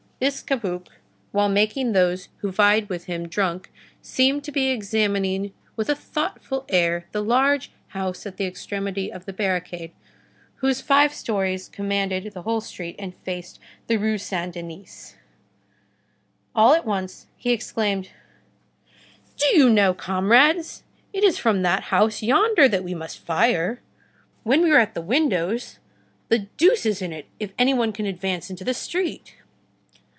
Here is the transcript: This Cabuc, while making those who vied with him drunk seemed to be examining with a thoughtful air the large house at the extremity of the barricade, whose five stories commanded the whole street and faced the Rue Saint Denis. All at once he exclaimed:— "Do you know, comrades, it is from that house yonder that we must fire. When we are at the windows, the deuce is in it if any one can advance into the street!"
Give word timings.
This 0.23 0.43
Cabuc, 0.43 0.85
while 1.31 1.49
making 1.49 1.93
those 1.93 2.29
who 2.41 2.51
vied 2.51 2.89
with 2.89 3.05
him 3.05 3.27
drunk 3.27 3.71
seemed 4.03 4.43
to 4.43 4.51
be 4.51 4.67
examining 4.69 5.51
with 5.75 5.89
a 5.89 5.95
thoughtful 5.95 6.63
air 6.69 7.07
the 7.11 7.23
large 7.23 7.71
house 7.87 8.27
at 8.27 8.37
the 8.37 8.45
extremity 8.45 9.11
of 9.11 9.25
the 9.25 9.33
barricade, 9.33 9.91
whose 10.57 10.79
five 10.79 11.11
stories 11.11 11.67
commanded 11.69 12.31
the 12.35 12.43
whole 12.43 12.61
street 12.61 12.97
and 12.99 13.15
faced 13.15 13.59
the 13.87 13.97
Rue 13.97 14.19
Saint 14.19 14.53
Denis. 14.53 15.15
All 16.53 16.75
at 16.75 16.85
once 16.85 17.25
he 17.35 17.49
exclaimed:— 17.51 18.09
"Do 19.37 19.47
you 19.57 19.71
know, 19.71 19.91
comrades, 19.95 20.83
it 21.13 21.23
is 21.23 21.39
from 21.39 21.63
that 21.63 21.85
house 21.85 22.21
yonder 22.21 22.69
that 22.69 22.83
we 22.83 22.93
must 22.93 23.17
fire. 23.25 23.81
When 24.43 24.61
we 24.61 24.69
are 24.69 24.77
at 24.79 24.93
the 24.93 25.01
windows, 25.01 25.79
the 26.29 26.45
deuce 26.57 26.85
is 26.85 27.01
in 27.01 27.11
it 27.11 27.25
if 27.39 27.53
any 27.57 27.73
one 27.73 27.91
can 27.91 28.05
advance 28.05 28.51
into 28.51 28.63
the 28.63 28.75
street!" 28.75 29.37